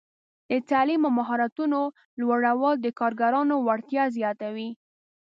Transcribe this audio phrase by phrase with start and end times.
[0.51, 1.79] د تعلیم او مهارتونو
[2.21, 4.69] لوړول د کارګرانو وړتیا زیاتوي.